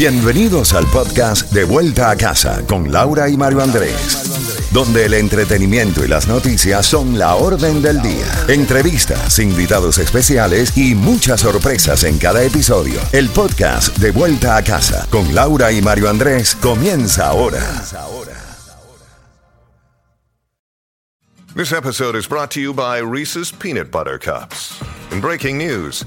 Bienvenidos 0.00 0.72
al 0.72 0.86
podcast 0.86 1.52
De 1.52 1.64
Vuelta 1.64 2.08
a 2.08 2.16
Casa 2.16 2.66
con 2.66 2.90
Laura 2.90 3.28
y 3.28 3.36
Mario 3.36 3.62
Andrés, 3.62 4.70
donde 4.72 5.04
el 5.04 5.12
entretenimiento 5.12 6.02
y 6.02 6.08
las 6.08 6.26
noticias 6.26 6.86
son 6.86 7.18
la 7.18 7.34
orden 7.34 7.82
del 7.82 8.00
día. 8.00 8.24
Entrevistas, 8.48 9.38
invitados 9.38 9.98
especiales 9.98 10.74
y 10.74 10.94
muchas 10.94 11.42
sorpresas 11.42 12.04
en 12.04 12.16
cada 12.16 12.42
episodio. 12.42 12.98
El 13.12 13.28
podcast 13.28 13.94
De 13.98 14.10
Vuelta 14.10 14.56
a 14.56 14.64
Casa 14.64 15.06
con 15.10 15.34
Laura 15.34 15.70
y 15.70 15.82
Mario 15.82 16.08
Andrés 16.08 16.54
comienza 16.54 17.26
ahora. 17.26 17.60
This 21.54 21.72
episode 21.72 22.16
is 22.16 22.26
brought 22.26 22.50
to 22.52 22.60
you 22.60 22.72
by 22.72 23.02
Reese's 23.02 23.52
Peanut 23.52 23.90
Butter 23.90 24.18
Cups. 24.18 24.80
In 25.12 25.20
breaking 25.20 25.58
news, 25.58 26.06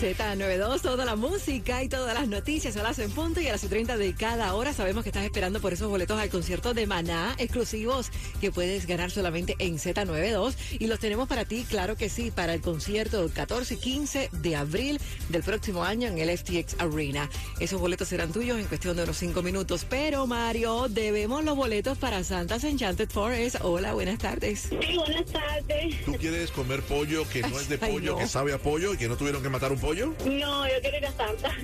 Z92, 0.00 0.80
toda 0.80 1.04
la 1.04 1.16
música 1.16 1.82
y 1.82 1.88
todas 1.88 2.14
las 2.14 2.28
noticias 2.28 2.76
a 2.76 2.84
las 2.84 3.00
en 3.00 3.10
punto 3.10 3.40
y 3.40 3.48
a 3.48 3.52
las 3.52 3.62
30 3.62 3.96
de 3.96 4.14
cada 4.14 4.54
hora. 4.54 4.72
Sabemos 4.72 5.02
que 5.02 5.08
estás 5.08 5.24
esperando 5.24 5.60
por 5.60 5.72
esos 5.72 5.88
boletos 5.88 6.20
al 6.20 6.28
concierto 6.28 6.72
de 6.72 6.86
Maná 6.86 7.34
exclusivos 7.38 8.12
que 8.40 8.52
puedes 8.52 8.86
ganar 8.86 9.10
solamente 9.10 9.56
en 9.58 9.76
Z92 9.78 10.54
y 10.78 10.86
los 10.86 11.00
tenemos 11.00 11.26
para 11.26 11.46
ti, 11.46 11.66
claro 11.68 11.96
que 11.96 12.08
sí, 12.08 12.30
para 12.30 12.54
el 12.54 12.60
concierto 12.60 13.28
14 13.34 13.74
y 13.74 13.76
15 13.76 14.30
de 14.34 14.54
abril 14.54 15.00
del 15.30 15.42
próximo 15.42 15.82
año 15.82 16.06
en 16.06 16.18
el 16.18 16.38
FTX 16.38 16.76
Arena. 16.78 17.28
Esos 17.58 17.80
boletos 17.80 18.06
serán 18.06 18.30
tuyos 18.32 18.56
en 18.56 18.66
cuestión 18.66 18.96
de 18.96 19.02
unos 19.02 19.16
5 19.16 19.42
minutos, 19.42 19.84
pero 19.84 20.28
Mario, 20.28 20.86
debemos 20.88 21.42
los 21.44 21.56
boletos 21.56 21.98
para 21.98 22.22
Santa's 22.22 22.62
Enchanted 22.62 23.10
Forest. 23.10 23.56
Hola, 23.62 23.94
buenas 23.94 24.18
tardes. 24.18 24.68
Sí, 24.70 24.96
buenas 24.96 25.26
tardes. 25.26 26.04
¿Tú 26.04 26.12
quieres 26.14 26.52
comer 26.52 26.82
pollo 26.82 27.28
que 27.28 27.42
no 27.42 27.58
es 27.58 27.68
de 27.68 27.80
Ay, 27.80 27.92
pollo, 27.92 28.12
no. 28.12 28.18
que 28.18 28.28
sabe 28.28 28.52
a 28.52 28.58
pollo 28.58 28.94
y 28.94 28.96
que 28.96 29.08
no 29.08 29.16
tuvieron 29.16 29.42
que 29.42 29.48
matar 29.48 29.72
un 29.72 29.78
pollo? 29.78 29.87
No, 29.94 30.68
yo 30.68 30.80
quiero 30.82 30.98
ir 30.98 31.06
a 31.06 31.12
Santa. 31.12 31.48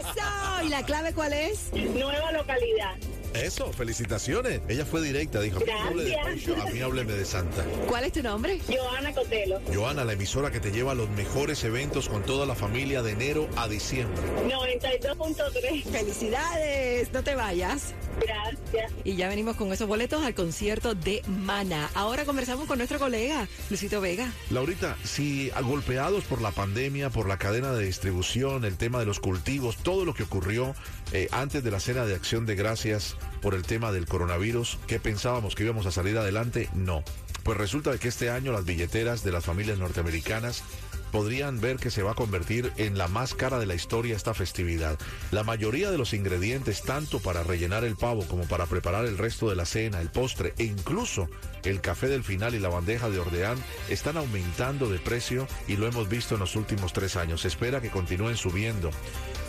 ¡Eso! 0.00 0.64
¿Y 0.64 0.68
la 0.68 0.84
clave 0.84 1.14
cuál 1.14 1.32
es? 1.32 1.72
Nueva 1.72 2.32
localidad. 2.32 2.96
Eso, 3.42 3.72
felicitaciones. 3.72 4.60
Ella 4.68 4.84
fue 4.84 5.02
directa, 5.02 5.40
dijo, 5.40 5.58
a 5.58 5.60
mí 5.60 5.66
no 5.70 5.80
hable 5.80 6.04
de 6.04 6.10
Gracias. 6.10 6.44
pollo, 6.44 6.62
a 6.62 6.70
mí 6.70 6.80
hábleme 6.80 7.12
de 7.12 7.24
Santa. 7.24 7.64
¿Cuál 7.88 8.04
es 8.04 8.12
tu 8.12 8.22
nombre? 8.22 8.60
Joana 8.66 9.12
Cotelo. 9.12 9.60
Joana, 9.72 10.04
la 10.04 10.12
emisora 10.14 10.50
que 10.50 10.60
te 10.60 10.70
lleva 10.70 10.92
a 10.92 10.94
los 10.94 11.08
mejores 11.10 11.62
eventos 11.64 12.08
con 12.08 12.22
toda 12.22 12.46
la 12.46 12.54
familia 12.54 13.02
de 13.02 13.12
enero 13.12 13.48
a 13.56 13.68
diciembre. 13.68 14.22
92.3. 14.48 15.84
Felicidades, 15.84 17.12
no 17.12 17.22
te 17.22 17.34
vayas. 17.34 17.94
Gracias. 18.20 18.92
Y 19.04 19.16
ya 19.16 19.28
venimos 19.28 19.56
con 19.56 19.72
esos 19.72 19.86
boletos 19.86 20.24
al 20.24 20.34
concierto 20.34 20.94
de 20.94 21.22
Mana. 21.26 21.90
Ahora 21.94 22.24
conversamos 22.24 22.66
con 22.66 22.78
nuestro 22.78 22.98
colega, 22.98 23.46
Luisito 23.68 24.00
Vega. 24.00 24.32
Laurita, 24.50 24.96
si 25.04 25.50
golpeados 25.62 26.24
por 26.24 26.40
la 26.40 26.52
pandemia, 26.52 27.10
por 27.10 27.28
la 27.28 27.38
cadena 27.38 27.72
de 27.72 27.84
distribución, 27.84 28.64
el 28.64 28.76
tema 28.76 28.98
de 28.98 29.06
los 29.06 29.20
cultivos, 29.20 29.76
todo 29.76 30.04
lo 30.04 30.14
que 30.14 30.22
ocurrió 30.22 30.74
eh, 31.12 31.28
antes 31.32 31.62
de 31.62 31.70
la 31.70 31.80
cena 31.80 32.06
de 32.06 32.14
acción 32.14 32.46
de 32.46 32.54
gracias 32.54 33.16
por 33.46 33.54
el 33.54 33.62
tema 33.62 33.92
del 33.92 34.06
coronavirus, 34.06 34.76
¿qué 34.88 34.98
pensábamos 34.98 35.54
que 35.54 35.62
íbamos 35.62 35.86
a 35.86 35.92
salir 35.92 36.18
adelante? 36.18 36.68
No. 36.74 37.04
Pues 37.44 37.56
resulta 37.56 37.92
de 37.92 38.00
que 38.00 38.08
este 38.08 38.28
año 38.28 38.50
las 38.50 38.64
billeteras 38.64 39.22
de 39.22 39.30
las 39.30 39.44
familias 39.44 39.78
norteamericanas 39.78 40.64
podrían 41.12 41.60
ver 41.60 41.76
que 41.76 41.92
se 41.92 42.02
va 42.02 42.10
a 42.10 42.16
convertir 42.16 42.72
en 42.76 42.98
la 42.98 43.06
más 43.06 43.34
cara 43.34 43.60
de 43.60 43.66
la 43.66 43.76
historia 43.76 44.16
esta 44.16 44.34
festividad. 44.34 44.98
La 45.30 45.44
mayoría 45.44 45.92
de 45.92 45.96
los 45.96 46.12
ingredientes, 46.12 46.82
tanto 46.82 47.20
para 47.20 47.44
rellenar 47.44 47.84
el 47.84 47.94
pavo 47.94 48.26
como 48.26 48.48
para 48.48 48.66
preparar 48.66 49.04
el 49.04 49.16
resto 49.16 49.48
de 49.48 49.54
la 49.54 49.64
cena, 49.64 50.00
el 50.00 50.10
postre 50.10 50.52
e 50.58 50.64
incluso 50.64 51.28
el 51.62 51.80
café 51.80 52.08
del 52.08 52.24
final 52.24 52.56
y 52.56 52.58
la 52.58 52.68
bandeja 52.68 53.10
de 53.10 53.20
ordeán, 53.20 53.58
están 53.88 54.16
aumentando 54.16 54.90
de 54.90 54.98
precio 54.98 55.46
y 55.68 55.76
lo 55.76 55.86
hemos 55.86 56.08
visto 56.08 56.34
en 56.34 56.40
los 56.40 56.56
últimos 56.56 56.92
tres 56.92 57.14
años. 57.14 57.42
Se 57.42 57.48
espera 57.48 57.80
que 57.80 57.90
continúen 57.90 58.36
subiendo. 58.36 58.90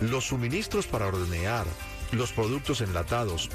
Los 0.02 0.28
suministros 0.28 0.85
para 0.85 1.08
hornear, 1.08 1.66
los 2.12 2.31
productos 2.31 2.81
enlatados, 2.81 3.50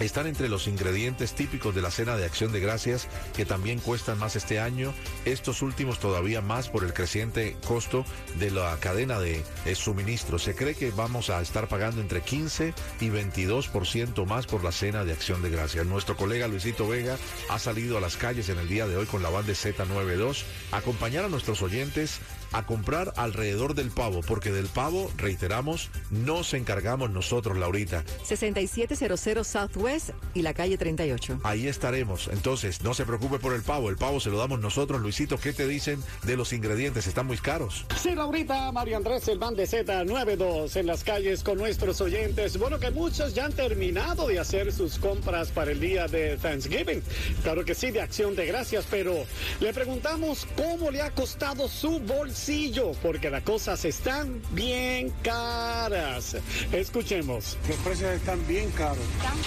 están 0.00 0.26
entre 0.26 0.48
los 0.48 0.66
ingredientes 0.66 1.34
típicos 1.34 1.74
de 1.74 1.82
la 1.82 1.90
cena 1.90 2.16
de 2.16 2.24
acción 2.24 2.50
de 2.50 2.58
gracias 2.60 3.06
que 3.36 3.44
también 3.44 3.78
cuestan 3.78 4.18
más 4.18 4.34
este 4.34 4.58
año, 4.58 4.92
estos 5.24 5.62
últimos 5.62 6.00
todavía 6.00 6.40
más 6.40 6.68
por 6.68 6.84
el 6.84 6.92
creciente 6.92 7.56
costo 7.66 8.04
de 8.38 8.50
la 8.50 8.76
cadena 8.80 9.20
de 9.20 9.42
eh, 9.64 9.74
suministro. 9.74 10.38
Se 10.38 10.56
cree 10.56 10.74
que 10.74 10.90
vamos 10.90 11.30
a 11.30 11.40
estar 11.40 11.68
pagando 11.68 12.00
entre 12.00 12.22
15 12.22 12.74
y 13.00 13.08
22% 13.08 14.26
más 14.26 14.46
por 14.46 14.64
la 14.64 14.72
cena 14.72 15.04
de 15.04 15.12
acción 15.12 15.42
de 15.42 15.50
gracias. 15.50 15.86
Nuestro 15.86 16.16
colega 16.16 16.48
Luisito 16.48 16.88
Vega 16.88 17.16
ha 17.48 17.58
salido 17.58 17.96
a 17.96 18.00
las 18.00 18.16
calles 18.16 18.48
en 18.48 18.58
el 18.58 18.68
día 18.68 18.86
de 18.88 18.96
hoy 18.96 19.06
con 19.06 19.22
la 19.22 19.30
banda 19.30 19.44
de 19.48 19.54
Z92 19.54 20.42
a 20.72 20.78
acompañar 20.78 21.24
a 21.24 21.28
nuestros 21.28 21.62
oyentes 21.62 22.20
a 22.54 22.66
comprar 22.66 23.12
alrededor 23.16 23.74
del 23.74 23.90
pavo, 23.90 24.20
porque 24.26 24.52
del 24.52 24.66
pavo, 24.66 25.10
reiteramos, 25.16 25.90
nos 26.10 26.54
encargamos 26.54 27.10
nosotros, 27.10 27.58
Laurita. 27.58 28.04
6700 28.24 29.46
Southwest 29.46 30.10
y 30.34 30.42
la 30.42 30.54
calle 30.54 30.78
38. 30.78 31.40
Ahí 31.42 31.66
estaremos. 31.66 32.28
Entonces, 32.28 32.82
no 32.82 32.94
se 32.94 33.04
preocupe 33.04 33.38
por 33.38 33.54
el 33.54 33.62
pavo. 33.62 33.90
El 33.90 33.96
pavo 33.96 34.20
se 34.20 34.30
lo 34.30 34.38
damos 34.38 34.60
nosotros. 34.60 35.00
Luisito, 35.00 35.38
¿qué 35.38 35.52
te 35.52 35.66
dicen 35.66 36.02
de 36.22 36.36
los 36.36 36.52
ingredientes? 36.52 37.06
Están 37.06 37.26
muy 37.26 37.38
caros. 37.38 37.84
Sí, 38.00 38.14
Laurita, 38.14 38.70
Mario 38.72 38.98
Andrés, 38.98 39.26
el 39.28 39.38
van 39.38 39.56
de 39.56 39.64
Z92 39.64 40.76
en 40.76 40.86
las 40.86 41.02
calles 41.02 41.42
con 41.42 41.58
nuestros 41.58 42.00
oyentes. 42.00 42.56
Bueno, 42.56 42.78
que 42.78 42.90
muchos 42.90 43.34
ya 43.34 43.46
han 43.46 43.52
terminado 43.52 44.28
de 44.28 44.38
hacer 44.38 44.72
sus 44.72 44.98
compras 44.98 45.48
para 45.48 45.72
el 45.72 45.80
día 45.80 46.06
de 46.06 46.36
Thanksgiving. 46.36 47.02
Claro 47.42 47.64
que 47.64 47.74
sí, 47.74 47.90
de 47.90 48.00
acción 48.00 48.36
de 48.36 48.46
gracias, 48.46 48.86
pero 48.90 49.14
le 49.60 49.72
preguntamos 49.72 50.46
cómo 50.56 50.90
le 50.90 51.02
ha 51.02 51.10
costado 51.10 51.68
su 51.68 51.98
bolsillo, 52.44 52.92
porque 53.00 53.30
las 53.30 53.42
cosas 53.42 53.82
están 53.86 54.42
bien 54.50 55.10
caras. 55.22 56.36
Escuchemos. 56.72 57.56
Los 57.66 57.78
precios 57.78 58.12
están 58.12 58.46
bien 58.46 58.70
caros. 58.72 58.98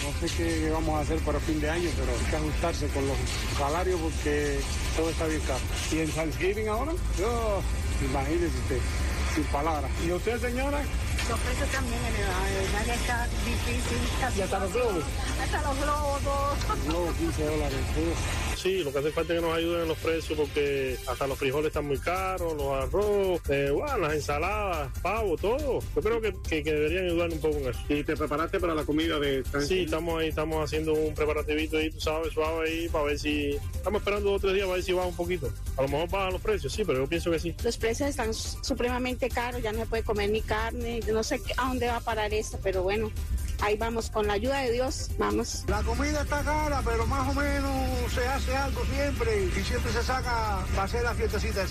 No 0.03 0.27
sé 0.27 0.35
qué 0.35 0.71
vamos 0.71 0.97
a 0.97 1.01
hacer 1.01 1.19
para 1.19 1.39
fin 1.39 1.61
de 1.61 1.69
año, 1.69 1.89
pero 1.95 2.11
hay 2.11 2.25
que 2.31 2.35
ajustarse 2.37 2.87
con 2.87 3.05
los 3.05 3.15
salarios 3.55 3.99
porque 4.01 4.59
todo 4.95 5.11
está 5.11 5.27
bien 5.27 5.41
caro. 5.41 5.59
¿Y 5.91 5.99
en 5.99 6.09
Thanksgiving 6.09 6.67
ahora? 6.69 6.93
Yo, 7.19 7.61
imagínese 8.09 8.57
usted, 8.57 8.79
sin 9.35 9.43
palabras. 9.45 9.91
¿Y 10.03 10.11
usted, 10.11 10.41
señora? 10.41 10.81
Los 11.29 11.39
precios 11.41 11.69
también 11.69 11.99
en 12.03 12.15
el 12.15 12.75
área 12.81 12.95
está 12.95 13.27
difícil. 13.45 13.99
casi 14.19 14.39
¿Y 14.39 14.41
hasta 14.41 14.59
los 14.59 14.73
globos? 14.73 15.03
Hasta 15.43 15.61
los 15.61 15.77
globos. 15.77 16.21
No, 16.87 17.13
15 17.19 17.45
dólares. 17.45 17.79
Sí, 18.57 18.83
lo 18.83 18.91
que 18.91 18.99
hace 18.99 19.11
falta 19.11 19.33
es 19.33 19.39
que 19.39 19.45
nos 19.45 19.55
ayuden 19.55 19.83
en 19.83 19.87
los 19.87 19.97
precios 19.99 20.37
porque 20.37 20.97
hasta 21.07 21.27
los 21.27 21.37
frijoles 21.37 21.67
están 21.67 21.85
muy 21.85 21.97
caros, 21.99 22.53
los 22.57 22.73
arroz, 22.73 23.39
eh, 23.49 23.69
bueno, 23.71 23.97
las 23.99 24.13
ensaladas, 24.13 24.89
pavo, 25.01 25.37
todo. 25.37 25.79
Yo 25.95 26.01
creo 26.01 26.19
que, 26.19 26.33
que- 26.49 26.63
que 26.63 26.73
deberían 26.73 27.05
ayudar 27.05 27.29
un 27.31 27.39
poco 27.39 27.57
en 27.57 27.67
eso. 27.67 27.79
¿Y 27.87 28.03
te 28.03 28.15
preparaste 28.17 28.59
para 28.59 28.73
la 28.73 28.83
comida 28.83 29.19
de 29.19 29.43
Sí, 29.65 29.81
estamos 29.81 30.19
ahí, 30.19 30.29
estamos 30.29 30.63
haciendo 30.63 30.93
un 30.93 31.13
preparativito 31.13 31.77
ahí, 31.77 31.91
tú 31.91 31.99
sabes, 31.99 32.33
suave 32.33 32.67
ahí, 32.67 32.89
para 32.89 33.03
ver 33.05 33.19
si... 33.19 33.51
Estamos 33.75 34.01
esperando 34.01 34.31
dos 34.31 34.37
o 34.37 34.41
tres 34.41 34.53
días 34.55 34.65
para 34.65 34.75
ver 34.75 34.83
si 34.83 34.93
baja 34.93 35.07
un 35.07 35.15
poquito. 35.15 35.53
A 35.77 35.81
lo 35.83 35.87
mejor 35.87 36.09
bajan 36.09 36.33
los 36.33 36.41
precios, 36.41 36.73
sí, 36.73 36.83
pero 36.83 36.99
yo 36.99 37.07
pienso 37.07 37.29
que 37.31 37.39
sí. 37.39 37.55
Los 37.63 37.77
precios 37.77 38.09
están 38.09 38.33
supremamente 38.33 39.29
caros, 39.29 39.61
ya 39.61 39.71
no 39.71 39.79
se 39.79 39.85
puede 39.85 40.03
comer 40.03 40.29
ni 40.31 40.41
carne. 40.41 40.99
Yo 41.05 41.13
no 41.13 41.23
sé 41.23 41.39
qué- 41.41 41.53
a 41.57 41.67
dónde 41.67 41.87
va 41.87 41.97
a 41.97 42.01
parar 42.01 42.33
esto, 42.33 42.59
pero 42.63 42.81
bueno, 42.83 43.11
ahí 43.61 43.77
vamos, 43.77 44.09
con 44.09 44.27
la 44.27 44.33
ayuda 44.33 44.59
de 44.59 44.71
Dios, 44.71 45.09
vamos. 45.17 45.63
La 45.67 45.81
comida 45.83 46.21
está 46.21 46.43
cara, 46.43 46.81
pero 46.83 47.05
más 47.07 47.27
o 47.29 47.33
menos 47.33 48.11
se 48.13 48.25
hace 48.27 48.55
algo 48.55 48.83
siempre 48.85 49.45
y 49.45 49.63
siempre 49.63 49.91
se 49.91 50.03
saca 50.03 50.65
para 50.71 50.83
hacer 50.83 51.03
las 51.03 51.17
fiestecitas. 51.17 51.69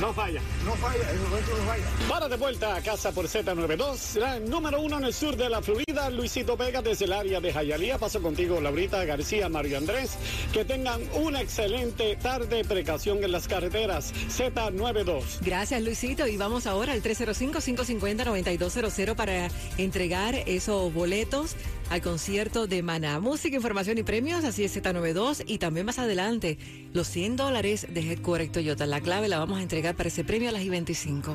No 0.00 0.12
falla. 0.12 0.40
No 0.64 0.72
falla, 0.74 1.10
el 1.10 1.18
momento 1.20 1.50
no 1.56 1.64
falla. 1.64 1.84
Para 2.06 2.28
de 2.28 2.36
vuelta 2.36 2.76
a 2.76 2.82
casa 2.82 3.12
por 3.12 3.26
Z92, 3.26 4.18
la 4.18 4.38
número 4.38 4.82
uno 4.82 4.98
en 4.98 5.04
el 5.04 5.14
sur 5.14 5.34
de 5.36 5.48
la 5.48 5.62
Florida, 5.62 6.10
Luisito 6.10 6.54
Vega 6.54 6.82
desde 6.82 7.06
el 7.06 7.14
área 7.14 7.40
de 7.40 7.50
Jayalía. 7.50 7.96
Paso 7.96 8.20
contigo, 8.20 8.60
Laurita 8.60 9.02
García, 9.06 9.48
Mario 9.48 9.78
Andrés. 9.78 10.18
Que 10.52 10.66
tengan 10.66 11.00
una 11.14 11.40
excelente 11.40 12.14
tarde, 12.16 12.62
precaución 12.64 13.24
en 13.24 13.32
las 13.32 13.48
carreteras. 13.48 14.12
Z92. 14.28 15.38
Gracias, 15.40 15.82
Luisito. 15.82 16.26
Y 16.26 16.36
vamos 16.36 16.66
ahora 16.66 16.92
al 16.92 17.02
305-550-9200 17.02 19.14
para 19.14 19.48
entregar 19.78 20.34
esos 20.46 20.92
boletos 20.92 21.56
al 21.88 22.02
concierto 22.02 22.66
de 22.66 22.82
Maná. 22.82 23.20
Música, 23.20 23.56
información 23.56 23.96
y 23.96 24.02
premios, 24.02 24.44
así 24.44 24.64
es 24.64 24.76
Z92. 24.76 25.44
Y 25.46 25.58
también 25.58 25.86
más 25.86 25.98
adelante, 25.98 26.58
los 26.92 27.08
100 27.08 27.36
dólares 27.36 27.86
de 27.88 28.00
Headquarter 28.00 28.50
Toyota. 28.50 28.86
La 28.86 29.00
clave 29.00 29.28
la 29.28 29.38
vamos 29.38 29.58
a 29.58 29.62
entregar 29.62 29.85
para 29.94 30.08
ese 30.08 30.24
premio 30.24 30.48
a 30.48 30.52
las 30.52 30.62
I-25. 30.62 31.34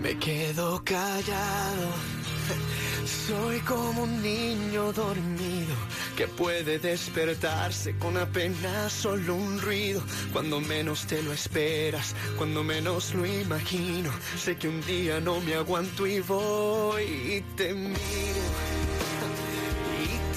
Me 0.00 0.18
quedo 0.18 0.82
callado. 0.84 1.88
Soy 3.26 3.60
como 3.60 4.02
un 4.02 4.22
niño 4.22 4.92
dormido 4.92 5.74
que 6.16 6.28
puede 6.28 6.78
despertarse 6.78 7.96
con 7.98 8.16
apenas 8.16 8.92
solo 8.92 9.34
un 9.34 9.60
ruido. 9.60 10.02
Cuando 10.32 10.60
menos 10.60 11.06
te 11.06 11.22
lo 11.22 11.32
esperas, 11.32 12.14
cuando 12.36 12.62
menos 12.62 13.14
lo 13.14 13.26
imagino. 13.26 14.10
Sé 14.36 14.56
que 14.56 14.68
un 14.68 14.80
día 14.82 15.20
no 15.20 15.40
me 15.40 15.54
aguanto 15.54 16.06
y 16.06 16.20
voy 16.20 17.02
y 17.04 17.40
te 17.56 17.74
miro. 17.74 18.91